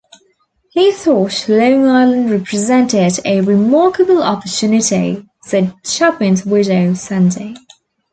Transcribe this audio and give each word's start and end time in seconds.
"He 0.71 0.91
thought 0.93 1.47
Long 1.47 1.87
Island 1.87 2.31
represented 2.31 3.19
a 3.23 3.41
remarkable 3.41 4.23
opportunity", 4.23 5.27
said 5.43 5.75
Chapin's 5.85 6.43
widow, 6.43 6.95
Sandy. 6.95 7.55